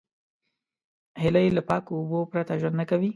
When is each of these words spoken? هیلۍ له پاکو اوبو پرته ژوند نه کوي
هیلۍ 1.21 1.47
له 1.57 1.61
پاکو 1.69 1.91
اوبو 1.97 2.19
پرته 2.31 2.53
ژوند 2.61 2.75
نه 2.81 2.85
کوي 2.89 3.09